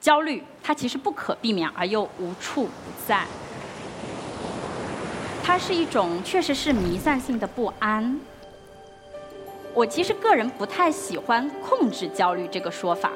[0.00, 2.70] 焦虑它其实不可避免而又无处不
[3.06, 3.24] 在，
[5.44, 8.18] 它是一种确实是弥散性的不安。
[9.74, 13.12] 我其实个人不太喜欢“控制焦虑”这个说法，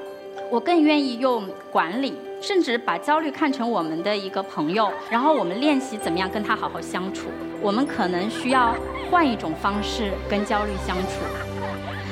[0.51, 7.29] 我更愿意用“管理”，甚至把焦虑看成我们的一个朋友，然后我们练习怎么样跟他好好相处。
[7.63, 8.77] 我们可能需要
[9.11, 11.25] 换一种方式跟焦虑相处。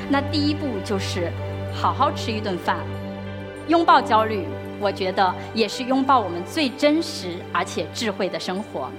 [0.09, 1.31] 那第一步就是
[1.75, 2.79] 好好吃一顿饭，
[3.69, 4.47] 拥抱焦虑。
[4.83, 8.91] 我觉得也是拥抱我们最真实而且智慧的生活。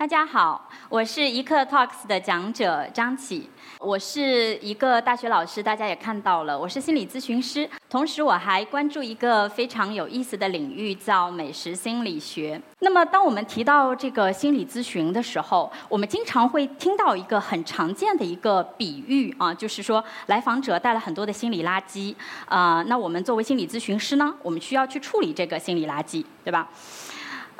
[0.00, 12.58] 大家好，我是一课 Talks 的讲者张启，我是一个大学老师，大家也看到了，我是心理咨询师，同时我还关注一个非常有意思的领域，叫美食心理学。
[12.78, 22.14] 那么，当我们提到这个心理咨询的时候，我们经常会听到一个很常见的一个比喻啊，就是说来访者带了很多的心理垃圾
[22.46, 26.66] 啊，那我们作为心理咨询师呢，我们需要去处理这个心理垃圾，对吧？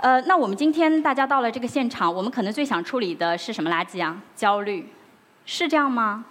[0.01, 4.17] 呃，那我们今天大家到了这个现场，我们可能最想处理的是什么垃圾啊？
[4.35, 4.89] 焦虑，
[5.45, 6.25] 是这样吗？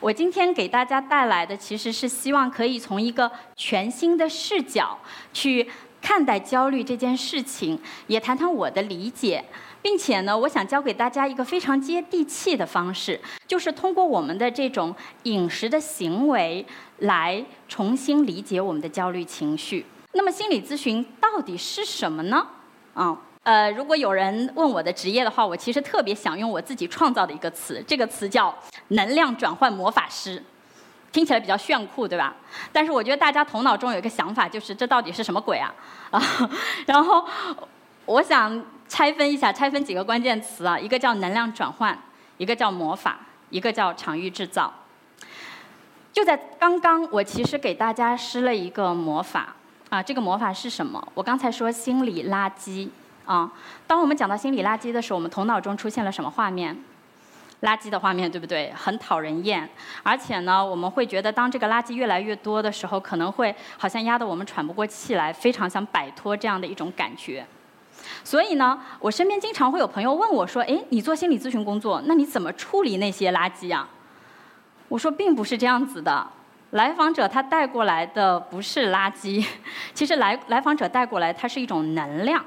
[0.00, 4.98] 我今天给大家带来的其实是希望可以从一个全新的视角
[5.34, 5.68] 去
[6.00, 9.44] 看待焦虑这件事情，也谈谈我的理解，
[9.82, 16.64] 并且呢，我想教给大家一个非常接地气的方式，就是通过我们的这种饮食的行为
[17.00, 19.84] 来重新理解我们的焦虑情绪。
[20.14, 22.46] 那么心理咨询到底是什么呢？
[22.94, 28.54] 啊，呃，如果有人问我的职业的话，我其实特别想用我自己创造的一个词，这个词叫
[28.88, 30.40] “能量转换魔法师”，
[31.10, 32.34] 听起来比较炫酷，对吧？
[32.72, 35.74] 但是我觉得大家头脑中有一个想法，就是这到底是什么鬼啊？
[36.12, 36.22] 啊，
[36.86, 37.26] 然后
[38.06, 41.98] 我想拆分一下，拆分几个关键词啊，一个叫能量转换，
[42.36, 43.18] 一个叫魔法，
[43.50, 44.72] 一个叫场域制造。
[46.12, 49.56] 就在刚刚，我其实给大家施了一个魔法。
[49.94, 51.00] 啊，这个魔法是什么？
[51.14, 52.88] 我刚才说心理垃圾
[53.26, 53.48] 啊。
[53.86, 56.76] 当我们讲到心理垃圾的时候，我们头脑中出现了什么画面？
[57.62, 58.72] 垃圾的画面，对不对？
[58.74, 59.70] 很讨人厌。
[60.02, 67.46] 而且呢，我们会觉得，当这个垃圾越来越多的时候，可能会好像压得我们喘不过气来，非常想摆脱这样的一种感觉。
[68.24, 73.88] 所以呢，我身边经常会有朋友问我说：“哎，你做心理咨询工作，那你怎么处理那些垃圾啊？”
[74.90, 76.26] 我说，并不是这样子的。
[76.74, 79.46] 来访者他带过来的不是垃圾，
[79.94, 82.44] 其实来来访者带过来，它是一种能量。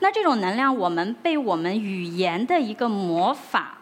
[0.00, 3.74] 那这种能量，我们被我们语言的一个魔法。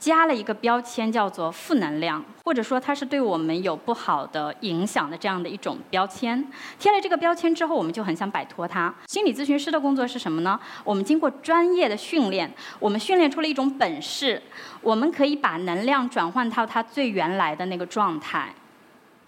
[0.00, 6.44] 加了一个标签叫做负能量，或者说它是对我们有不好的影响的这样的一种标签。
[6.76, 8.92] 贴了这个标签之后，我们就很想摆脱它。
[9.06, 10.58] 心理咨询师的工作是什么呢？
[10.82, 14.42] 我们经过专业的训练，我们训练出了一种本事，
[14.80, 18.52] 我们可以把能量转换到它最原来的那个状态。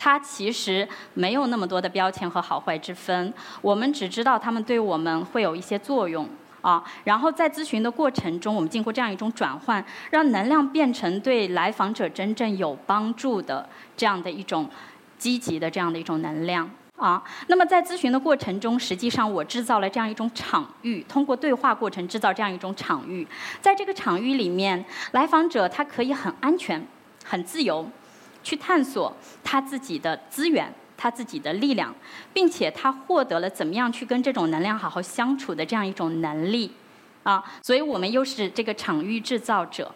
[0.04, 3.32] 它其实没有那么多的标签和好坏之分，
[3.62, 6.28] 我们只知道它们对我们会有一些作用。
[6.60, 13.66] 啊，然后在咨询的过程中，我们经过这样一种转换，让能量变成对来访者真正有帮助的
[13.96, 14.68] 这样的一种
[15.16, 17.22] 积极的这样的一种能量啊。
[17.46, 23.26] 那么在咨询的过程中，实际上我制造了这样一种场域，通过对话过程制造这样一种场域，
[23.62, 26.86] 在这个场域里面，来访者他可以很安全、
[27.24, 27.86] 很自由，
[28.44, 29.12] 去探索
[29.42, 30.72] 他自己的资源。
[30.96, 31.92] 他自己的力量，
[32.32, 36.72] 并且他获得了怎么样去跟这种能量好好相处的这样一种能力，
[37.24, 39.92] 啊，所以我们又是这个场域制造者。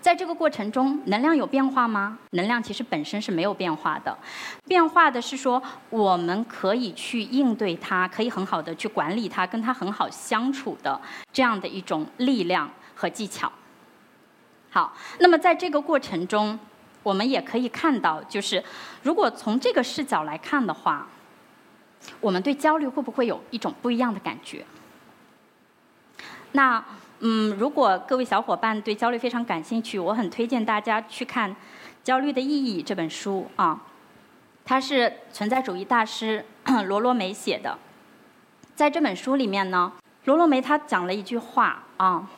[0.00, 2.18] 在这个过程中，能量有变化吗？
[2.30, 4.16] 能量其实本身是没有变化的，
[4.64, 10.98] 变化的是说我们可以去应对它，可以很好的去管理它，跟它很好相处的
[11.30, 13.52] 这样的一种力量和技巧。
[14.70, 16.58] 好，那么在这个过程中。
[17.06, 18.60] 我们也可以看到，就是
[19.04, 21.06] 如果从这个视角来看的话，
[22.20, 24.66] 我们对焦虑会不会有一种不一样的感觉？
[26.50, 26.84] 那
[27.20, 31.48] 嗯，如果各位小伙伴对焦虑非常感兴趣，我很推荐大家去看
[32.02, 33.80] 《焦虑的意义》这本书啊，
[34.64, 36.44] 它是存在主义大师
[36.88, 37.78] 罗罗梅写的。
[38.74, 39.92] 在这本书里面呢，
[40.24, 42.28] 罗罗梅他讲了一句话啊，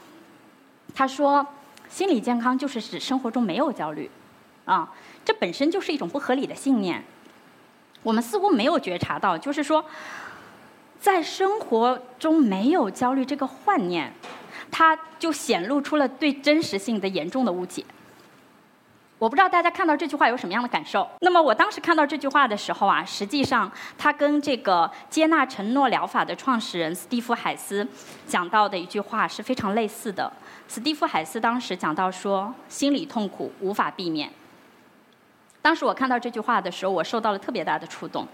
[0.95, 1.47] 他说
[1.89, 4.11] ：“心理健康就是指生活中没有焦虑。”
[4.69, 4.87] 啊，
[5.25, 7.03] 这本身就是一种不合理的信念。
[8.03, 9.85] 我们似乎没有觉察到，就是说，
[11.01, 14.13] 在生活中没有焦虑这个幻念，
[14.71, 17.83] 它就显露出了对真实性的严重的误解。
[19.19, 21.09] 我不知道大家看到这句话有什么样的感受。
[21.23, 27.85] 那么我当时看到这句话的时候啊，实际上它跟这个接纳承诺疗法的创始人斯蒂夫海斯
[28.29, 30.33] 讲到的一句话是非常类似的。
[30.69, 34.31] 斯蒂夫海斯当时讲到说，心理痛苦无法避免。
[35.63, 38.27] 当时我看到这句话的时候，我受到了特别大的触动，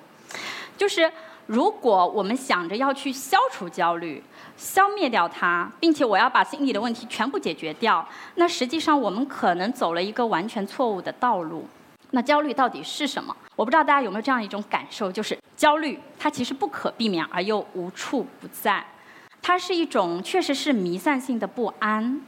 [0.76, 1.10] 就是。
[1.46, 4.24] 如果我们想着要去消除焦虑、
[4.56, 8.02] 消灭掉它，并且我要把心理的问题全部解决掉，
[8.36, 11.68] 那实际上我们可能走了一个完全错误的道路。
[12.12, 13.36] 那焦虑到底是什么？
[13.56, 18.82] 我不知道大家有没有这样一种感受，就是焦虑它其实不可避免而又无处不在，
[19.42, 22.22] 它是一种确实是弥散性的不安，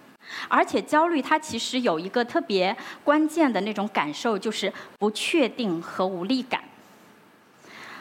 [0.48, 6.62] 而且焦虑它其实有一个特别关键的那种感受，就是不确定和无力感。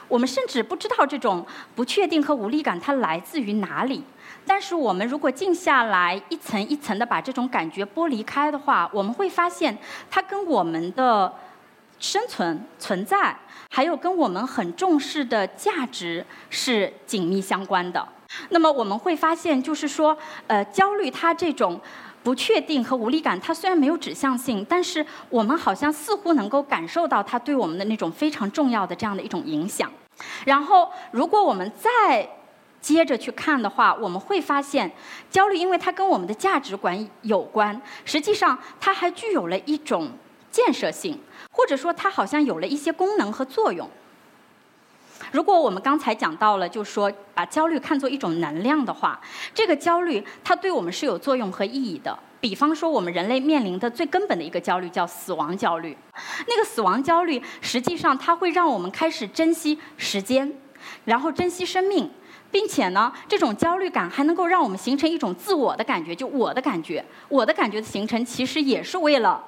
[0.07, 1.45] 我们甚至不知道这种
[1.75, 4.04] 不确定和无力感它来自于哪里，
[4.45, 9.75] 但是我们如果静下来，一层一层的把这种感觉剥离开的话，我们会发现
[10.12, 11.33] 它跟我们的
[11.98, 13.36] 生存存在，
[13.72, 18.07] 还有跟我们很重视的价值是紧密相关的。
[18.50, 21.80] 那么我们会发现，就是说，呃，焦虑它这种
[22.25, 29.88] 不确定和无力感，它虽然没有指向性，但是我们好像似乎能够感受到它对我们的那种非常重要的这样的一种影响。
[30.44, 32.27] 然后，如果我们再
[32.81, 34.92] 接着去看的话，我们会发现，
[35.30, 40.10] 焦虑因为它跟我们的价值观有关，实际上它还具有了一种
[40.50, 41.19] 建设性，
[41.51, 43.88] 或者说它好像有了一些功能和作用。
[45.36, 49.20] 如果我们刚才讲到了，就是说把焦虑看作一种能量的话，
[49.54, 52.18] 这个焦虑它对我们是有作用和意义的。
[52.40, 55.98] 比方说，我们人类面临的最根本的一个焦虑叫死亡焦虑。
[56.48, 60.50] 那个死亡焦虑，实际上它会让我们开始珍惜时间，
[61.04, 62.10] 然后珍惜生命，
[62.50, 69.44] 并且呢，这种焦虑感还能够让我们形成一种自我的感觉，就我的感觉，我的感觉的形成，其实也是为了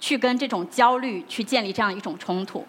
[0.00, 2.66] 去跟这种焦虑去建立这样一种冲突。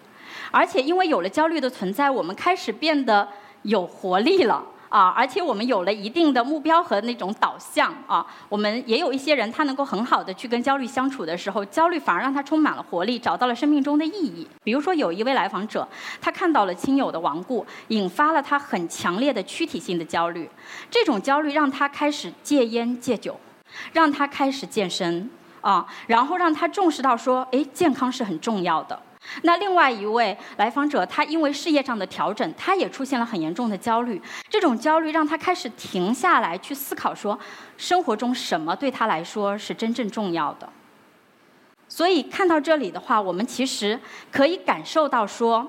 [0.50, 3.28] 而且，因为有了焦虑的存在，我们开始变得
[3.62, 4.64] 有活力了。
[4.90, 14.44] 啊，而且我们有了一定的目标和那种导向啊，我们也有一些人，他能够很好的去跟焦虑相处的时候，焦虑反而让他充满了活力，找到了生命中的意义。
[14.64, 15.86] 比如说，有一位来访者，
[16.20, 20.50] 他看到了亲友的亡故，引发了他很强烈的躯体性的焦虑，
[20.90, 23.38] 这种焦虑让他开始戒烟戒酒，
[23.92, 25.30] 让他开始健身
[25.60, 29.00] 啊，然后让他重视到说，哎，健康是很重要的。
[29.42, 34.20] 那另外一位来访者，他因为事业上的调整，他也出现了很严重的焦虑。
[34.48, 37.38] 这种焦虑让他开始停下来去思考，说
[37.76, 40.68] 生活中什么对他来说是真正重要的。
[41.86, 43.98] 所以看到这里的话，我们其实
[44.30, 45.68] 可以感受到说，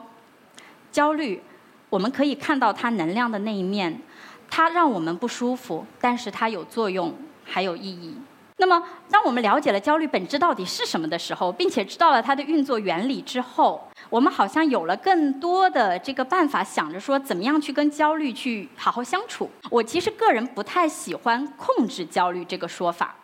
[0.91, 1.41] 焦虑，
[1.89, 4.01] 我们可以看到它能量的那一面，
[4.49, 8.15] 它让我们不舒服，但是它有作用，还有意义。
[8.61, 8.79] 那么，
[9.09, 19.49] 当我们了解了焦虑本质到底是什么的时候，并且知道了它的运作原理之后，我们好像有了更多的这个办法，想着说怎么样去跟焦虑去好好相处。
[19.71, 23.15] 我其实个人不太喜欢“控制焦虑”这个说法，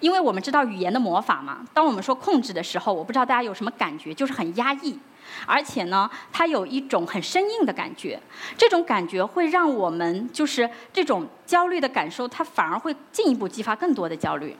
[0.00, 1.64] 因为我们知道语言的魔法嘛。
[1.72, 4.98] 当我们说控制的时候，我不知道大家有什么感觉，就是很压抑，
[5.46, 8.20] 而且呢，它有一种很生硬的感觉。
[8.58, 14.56] 这种感觉会让我们就是这种焦虑的感受，它反而会进一步激发更多的焦虑。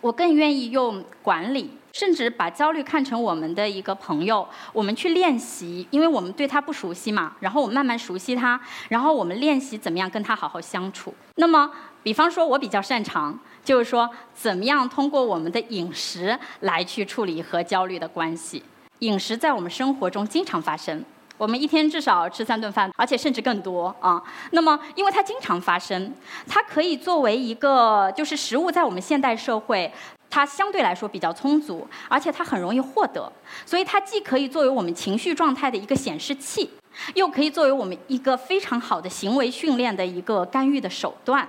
[0.00, 11.14] 我更愿意用管理，甚至把焦虑看成我们的一个朋友，我们去练习，因为我们对他不熟悉嘛，然后我们慢慢熟悉他，然后我们练习怎么样跟他好好相处。
[11.36, 11.70] 那么，
[12.02, 18.62] 比方说，我比较擅长，就是说，怎么样通过我们的饮食来去处理和焦虑的关系。
[19.00, 21.04] 饮食在我们生活中经常发生。
[21.40, 24.22] 我们一天至少吃三顿饭，而且甚至更多啊。
[24.50, 26.12] 那么，因为它经常发生，
[26.46, 29.90] 它可以作为一个就是食物，在我们现代社会，
[30.28, 33.32] 它相对来说比较充足，而且它很容易获得，
[33.64, 36.68] 所以它既可以作为我们情绪状态的一个显示器，
[37.14, 41.48] 又可以作为我们一个非常好的行为训练的一个干预的手段。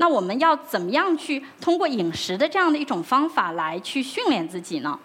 [0.00, 4.98] 那我们要怎么样去通过饮食的这样的一种方法来去训练自己呢？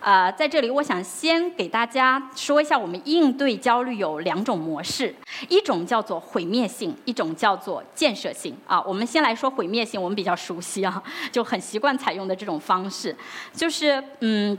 [0.00, 5.14] 呃，在这里，我想先给大家说一下，我们应对焦虑有两种模式，
[5.48, 8.56] 一种叫做毁灭性，一种叫做建设性。
[8.66, 13.14] 啊，我们先来说毁灭性，我们比较熟悉啊， 就很习惯采用的这种方式，
[13.52, 14.56] 就是嗯，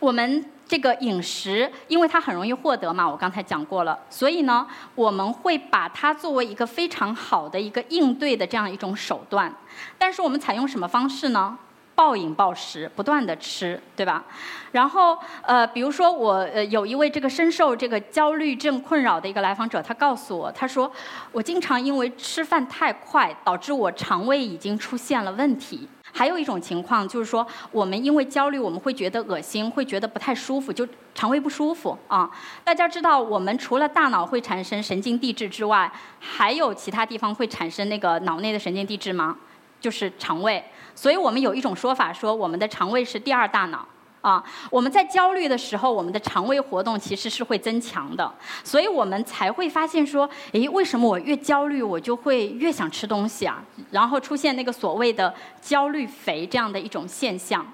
[0.00, 9.54] 我们这个饮食，因为它很容易获得嘛，我刚才讲过了，所以呢，我们会把它作为一个非常好的一个应对的这样一种手段。
[9.96, 11.56] 但是我们采用什么方式呢？
[11.94, 14.24] 暴饮暴食，不断的吃，对吧？
[14.72, 20.90] 然后呃，比如说我呃有一位这个深受这个焦虑症困扰的一个来访者，他告诉我，他说
[21.30, 25.88] 我经常因为吃饭太快，导致我肠胃已经出现了问题。
[26.14, 32.30] 还有一种情况就是说，我们因为焦虑，我们会觉得恶心，会觉得不太舒服，就肠胃不舒服啊。
[32.62, 39.38] 大家知道，我们除了大脑会产生神经递质之外，还有其他地方会产生那个脑内的神经递质吗？
[39.80, 40.62] 就是肠胃。
[40.94, 43.86] 所以我们有一种说法，说我们的肠胃是第二大脑。
[44.20, 48.32] 啊，我们在焦虑的时候，我们的肠胃活动其实是会增强的，
[48.62, 53.60] 所以我们才会发现说，诶，为什么我越焦虑，我就会越想吃东西啊？
[53.90, 57.66] 然后出现那个所谓的焦虑肥这样的一种现象。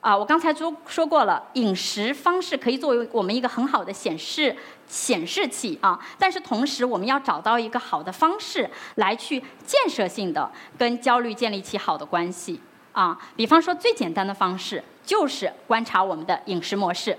[0.00, 12.60] 啊，我刚才说说过了，饮食方式可以作为我们一个很好的显示显示器啊，但是同时我们要找到一个好的方式来去建设性的跟焦虑建立起好的关系
[12.92, 13.18] 啊。
[13.36, 14.82] 比方说最简单的方式。
[15.02, 17.18] 就是观察我们的饮食模式。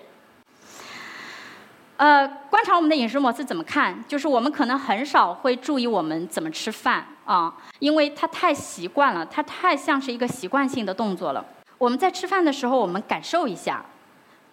[1.98, 4.02] 呃，观察我们的饮食模式怎么看？
[4.08, 11.44] 就是我们可能很少会注意我们怎么吃饭啊，因为它太习惯了，它太像是一个习惯性的动作了。
[11.82, 13.84] 我们在吃饭的时候，我们感受一下。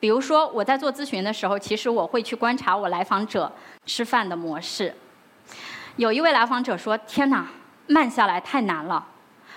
[0.00, 3.52] 比如说，我在做咨询的时候，其实我会去观察我来访者
[3.85, 4.94] 吃饭的模式。
[5.97, 7.47] 有一位来访者说：“天哪，
[7.87, 9.06] 慢下来太难了。”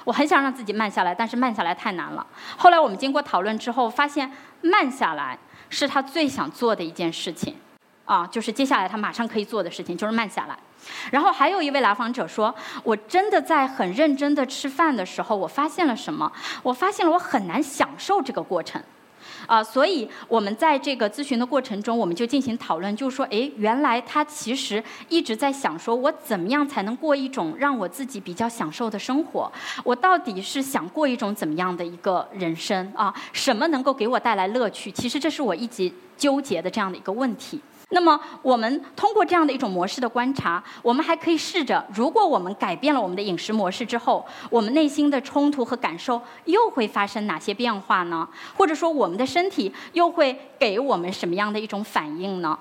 [0.03, 2.27] 我很想让自己慢下来，但是慢下来太难了。
[2.57, 7.55] 后来我们经过讨论之后，发现慢下来是他最想做的一件事情，
[8.05, 10.57] 啊，就是接下来他马上可以做的事情就是慢下来。
[11.11, 12.53] 然后还有一位来访者说
[12.83, 16.31] ：“我真的在很认真的吃饭的时候，我发现了什么？
[16.63, 18.81] 我发现了我很难享受这个过程。”
[19.45, 29.51] 啊，所以我们在这个咨询的过程中，我们就进行讨论，就是说，哎，原来他其实一直在想，说我怎么样才能过一种让我自己比较享受的生活？
[29.83, 33.13] 我到底是想过一种怎么样的一个人生啊？
[33.33, 34.91] 什么能够给我带来乐趣？
[34.91, 37.61] 其实这是我一直纠结的这样的一个问题。
[37.93, 48.27] 那么，我们通过这样的一种模式的观察，我们还可以试着，如果我们改变了我们的饮食模式之后，我们内心的冲突和感受又会发生哪些变化呢？
[48.57, 52.57] 或者说，我们的身体又会给我们什么样的一种反应呢？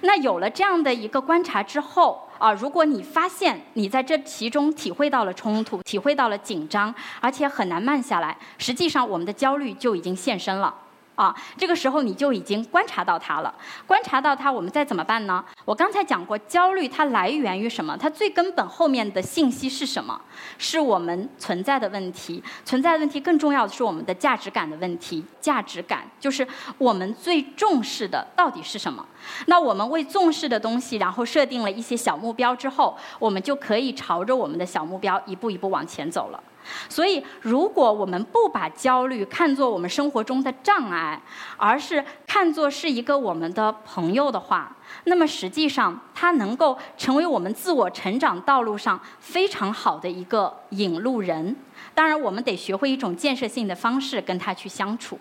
[0.00, 10.74] 那有了这样的一个观察之后，啊，如果你发现你在这其中体会到了冲突，体会到了紧张，而且很难慢下来，实际上我们的焦虑就已经现身了。
[11.14, 13.54] 啊，这个时候你就已经观察到它了。
[13.86, 15.44] 观察到它，我们再怎么办呢？
[15.64, 17.96] 我刚才讲过，焦虑它来源于什么？
[17.96, 20.20] 它最根本后面的信息是什么？
[20.58, 22.42] 是我们存在的问题。
[22.64, 25.24] 存在的问题更重要的是我们的价值感的问题。
[25.40, 26.46] 价值感就是
[26.78, 29.06] 我们最重视的到底是什么？
[29.46, 36.42] 那我们为重视的东西，然后设定了一些小目标之后，我们就可以朝着我们的小目标一步一步往前走了。
[36.88, 41.20] 所以，如果我们不把焦虑看作我们生活中的障碍，
[41.56, 51.54] 而是看作是一个我们的朋友的话，那么实际上它能够成为我们自我成长道路上非常好的一个引路人。
[51.94, 55.18] 当然，我们得学会一种建设性的方式跟他去相处。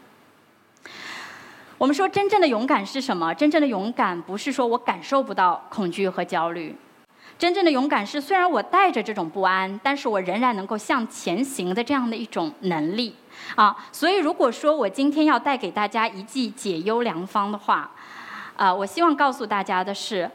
[1.78, 3.34] 我们说，真正的勇敢是什么？
[3.34, 6.76] 真正的勇敢不是说我感受不到恐惧和焦虑。
[7.44, 13.14] 真正的勇敢是，虽然我带着这种不安，但是我仍然能够向前行的这样的一种能力
[13.56, 13.76] 啊。
[13.92, 17.92] 所以，如果说我今天要带给大家一剂解忧良方的话，
[18.56, 20.32] 啊，我希望告诉大家的是，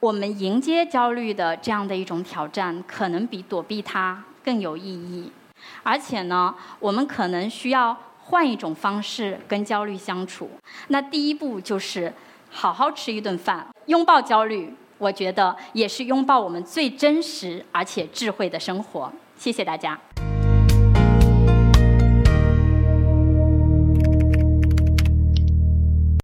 [0.00, 5.30] 我们迎接焦虑的这样的一种挑战，可能比躲避它更有意义。
[5.84, 10.50] 而且呢，我们可能需要换一种方式跟焦虑相处。
[10.88, 12.12] 那第一步就是
[12.50, 14.74] 好好吃一顿饭，拥抱焦虑。
[14.98, 19.12] 我觉得也是拥抱我们最真实而且智慧的生活。
[19.36, 19.98] 谢谢大家。